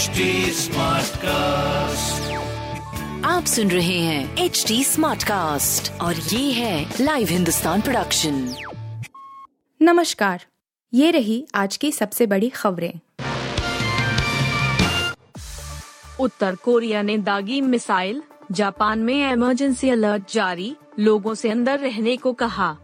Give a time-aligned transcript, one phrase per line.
[0.00, 0.08] HD
[1.16, 2.32] cast
[3.26, 8.54] आप सुन रहे हैं एच डी स्मार्ट कास्ट और ये है लाइव हिंदुस्तान प्रोडक्शन
[9.82, 10.44] नमस्कार
[10.94, 12.92] ये रही आज की सबसे बड़ी खबरें।
[16.20, 18.22] उत्तर कोरिया ने दागी मिसाइल
[18.52, 22.76] जापान में इमरजेंसी अलर्ट जारी लोगों से अंदर रहने को कहा।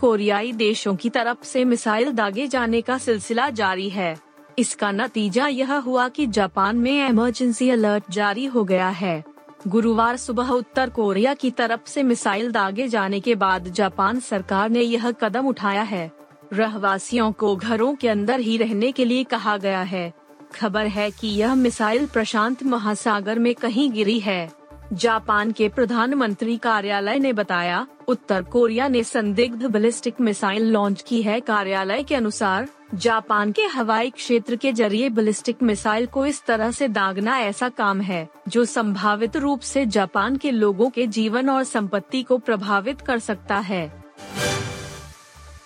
[0.00, 5.74] कोरियाई देशों की तरफ़ से मिसाइल दागे जाने का सिलसिला जारी है। इसका नतीजा यह
[5.74, 9.24] हुआ कि जापान में इमरजेंसी अलर्ट जारी हो गया है।
[9.68, 14.80] गुरुवार सुबह उत्तर कोरिया की तरफ़ से मिसाइल दागे जाने के बाद जापान सरकार ने
[14.80, 16.10] यह कदम उठाया है।
[16.52, 20.12] रहवासियों को घरों के अंदर ही रहने के लिए कहा गया है।
[20.54, 24.52] खबर है कि यह मिसाइल प्रशांत महासागर में कहीं गिरी है।
[24.92, 31.40] जापान के प्रधानमंत्री कार्यालय ने बताया, उत्तर कोरिया ने संदिग्ध बैलिस्टिक मिसाइल लॉन्च की है।
[31.40, 36.88] कार्यालय के अनुसार, जापान के हवाई क्षेत्र के ज़रिए बैलिस्टिक मिसाइल को इस तरह से
[36.88, 42.22] दागना ऐसा काम है, जो संभावित रूप से जापान के लोगों के जीवन और संपत्ति
[42.22, 44.04] को प्रभावित कर सकता है।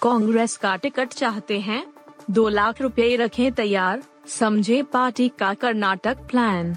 [0.02, 1.86] कांग्रेस का टिकट चाहते हैं।
[2.30, 6.76] दो लाख रुपए रखें तैयार, समझे पार्टी का कर्नाटक प्लान।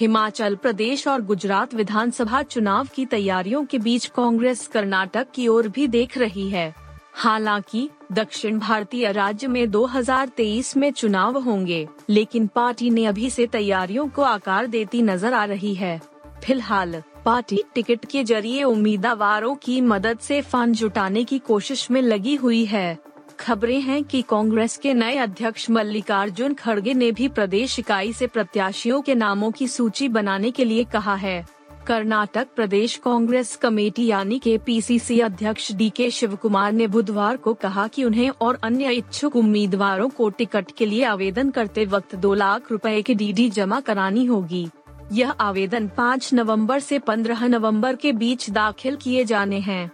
[0.00, 5.86] हिमाचल प्रदेश और गुजरात विधानसभा चुनाव की तैयारियों के बीच कांग्रेस कर्नाटक की ओर भी
[5.88, 6.74] देख रही है।
[7.14, 14.08] हालाँकि, दक्षिण भारतीय राज्य में 2023 में चुनाव होंगे, लेकिन पार्टी ने अभी से तैयारियों
[14.08, 16.00] को आकार देती नज़र आ रही है।
[16.44, 22.34] फ़िलहाल, पार्टी टिकट के ज़रिए उम्मीदवारों की मदद से फंड जुटाने की कोशिश में लगी
[22.34, 22.98] हुई है।
[23.40, 29.00] खबरें हैं कि कांग्रेस के नए अध्यक्ष मल्लिकार्जुन खड़गे ने भी प्रदेश इकाई से प्रत्याशियों
[29.02, 31.46] के नामों की सूची बनाने के लिए कहा है।
[31.86, 37.54] कर्नाटक प्रदेश कांग्रेस कमेटी यानी के पीसीसी अध्यक्ष डी के शिव कुमार ने बुधवार को
[37.54, 42.34] कहा कि उन्हें और अन्य इच्छुक उम्मीदवारों को टिकट के लिए आवेदन करते वक्त दो
[42.34, 44.68] लाख रुपए की डीडी जमा करानी होगी।
[45.12, 49.90] यह आवेदन 5 नवंबर से 15 नवंबर के बीच दाखिल किए जाने हैं।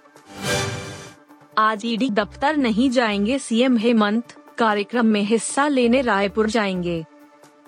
[1.58, 7.04] आज ईडी दफ्तर नहीं जाएँगे सीएम हेमंत कार्यक्रम में हिस्सा लेने रायपुर जाएँगे।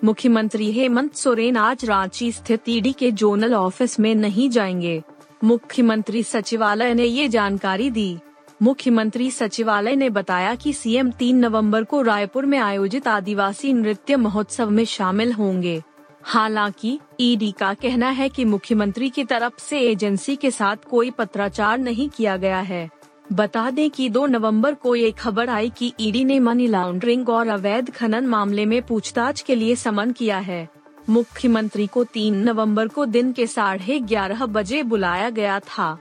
[0.05, 5.03] मुख्यमंत्री हेमंत सोरेन आज रांची स्थित ईडी के जोनल ऑफ़िस में नहीं जाएँगे।
[5.45, 8.19] मुख्यमंत्री सचिवालय ने ये जानकारी दी।
[8.63, 14.71] मुख्यमंत्री सचिवालय ने बताया कि सीएम 3 नवंबर को रायपुर में आयोजित आदिवासी नृत्य महोत्सव
[14.71, 15.83] में शामिल होंगे।
[16.23, 21.79] हालाँकि ईडी का कहना है कि मुख्यमंत्री की तरफ़ से एजेंसी के साथ कोई पत्राचार
[21.79, 22.89] नहीं किया गया है।
[23.33, 27.49] बता दें कि 2 नवंबर को ये खबर आई कि ईडी ने मनी लॉन्ड्रिंग और
[27.49, 30.69] अवैध खनन मामले में पूछताछ के लिए समन किया है।
[31.11, 35.99] मुख्यमंत्री को 3 नवंबर को दिन के साढ़े ग्यारह बजे बुलाया गया था।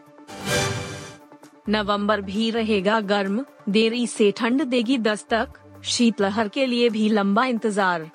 [1.69, 5.47] नवंबर भी रहेगा गर्म, देरी से ठंड देगी दस्तक,
[5.83, 8.09] शीतलहर के लिए भी लंबा इंतज़ार।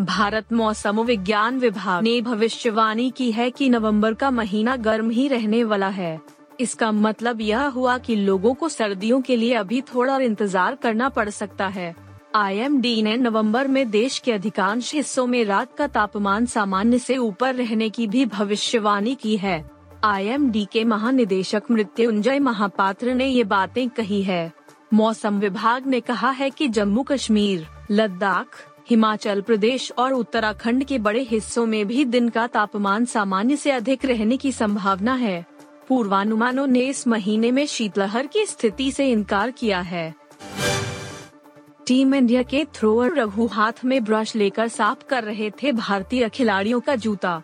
[0.00, 5.62] भारत मौसम विज्ञान विभाग ने भविष्यवाणी की है कि नवंबर का महीना गर्म ही रहने
[5.64, 6.18] वाला है।
[6.60, 11.28] इसका मतलब यह हुआ कि लोगों को सर्दियों के लिए अभी थोड़ा इंतज़ार करना पड़
[11.30, 11.94] सकता है।
[12.34, 17.54] आईएमडी ने नवंबर में देश के अधिकांश हिस्सों में रात का तापमान सामान्य से ऊपर
[17.54, 19.64] रहने की भी भविष्यवाणी की है।
[20.04, 24.52] आईएमडी के महानिदेशक मृत्युंजय महापात्र ने ये बातें कही है।
[24.94, 28.46] मौसम विभाग ने कहा है कि जम्मू कश्मीर, लद्दाख,
[28.90, 34.04] हिमाचल प्रदेश और उत्तराखंड के बड़े हिस्सों में भी दिन का तापमान सामान्य से अधिक
[34.04, 35.44] रहने की संभावना है।
[35.88, 40.14] पूर्वानुमानों ने इस महीने में शीतलहर की स्थिति से इनकार किया है।
[41.86, 46.80] टीम इंडिया के थ्रोअर रघु हाथ में ब्रश लेकर साफ़ कर रहे थे भारतीय खिलाड़ियों
[46.80, 47.42] का जूता।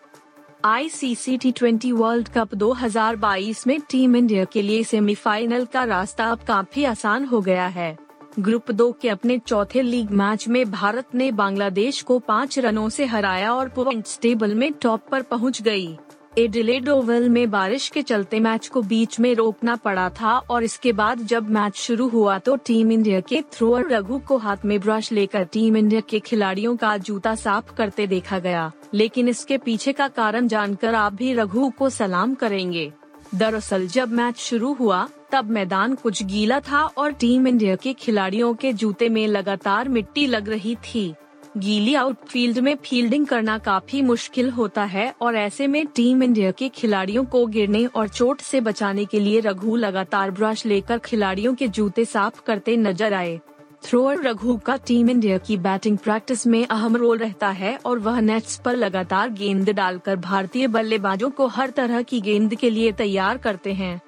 [0.65, 6.39] ICC T twenty world cup 2022 में टीम इंडिया के लिए सेमीफाइनल का रास्ता अब
[6.39, 7.97] काफ़ी आसान हो गया है।
[8.39, 13.07] ग्रुप दो के अपने चौथे लीग मैच में भारत ने बांग्लादेश को पाँच रनों से
[13.07, 15.97] हराया और पॉइंट्स टेबल में टॉप पर पहुँच गई।
[16.38, 20.93] एडिलेड ओवल में बारिश के चलते मैच को बीच में रोकना पड़ा था और इसके
[20.93, 25.12] बाद जब मैच शुरू हुआ तो टीम इंडिया के थ्रोअर रघु को हाथ में ब्रश
[25.12, 30.08] लेकर टीम इंडिया के खिलाड़ियों का जूता साफ़ करते देखा गया। लेकिन इसके पीछे का
[30.08, 32.93] कारण जानकर आप भी रघु को सलाम करेंगे।
[33.35, 38.55] दरअसल जब मैच शुरू हुआ, तब मैदान कुछ गीला था और टीम इंडिया के खिलाड़ियों
[38.55, 41.12] के जूते में लगातार मिट्टी लग रही थी।
[41.58, 46.69] गीली आउटफील्ड में फील्डिंग करना काफ़ी मुश्किल होता है और ऐसे में टीम इंडिया के
[46.69, 51.69] खिलाड़ियों को गिरने और चोट से बचाने के लिए रघु लगातार ब्रश लेकर खिलाड़ियों के
[51.69, 53.38] जूते साफ़ करते नज़र आए।
[53.84, 58.20] थ्रोअर रघु का टीम इंडिया की बैटिंग प्रैक्टिस में अहम रोल रहता है और वह
[58.20, 63.38] नेट्स पर लगातार गेंद डालकर भारतीय बल्लेबाजों को हर तरह की गेंद के लिए तैयार
[63.38, 64.00] करते हैं।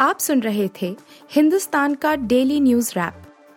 [0.00, 0.94] आप सुन रहे थे
[1.32, 3.22] हिंदुस्तान का डेली न्यूज़ रैप